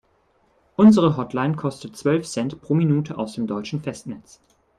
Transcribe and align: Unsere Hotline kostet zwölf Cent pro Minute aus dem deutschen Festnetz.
Unsere 0.77 1.15
Hotline 1.15 1.55
kostet 1.55 1.95
zwölf 1.95 2.27
Cent 2.27 2.59
pro 2.59 2.73
Minute 2.73 3.19
aus 3.19 3.33
dem 3.33 3.45
deutschen 3.45 3.83
Festnetz. 3.83 4.39